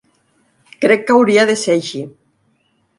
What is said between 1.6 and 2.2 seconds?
ser així.